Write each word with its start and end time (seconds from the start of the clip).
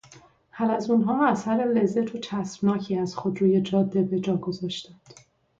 حلزونها 0.49 1.27
اثر 1.27 1.71
لزج 1.75 2.15
و 2.15 2.19
چسبناکی 2.19 2.97
از 2.97 3.15
خود 3.15 3.41
روی 3.41 3.61
جاده 3.61 4.03
به 4.03 4.19
جا 4.19 4.37
گذاشتند. 4.37 5.13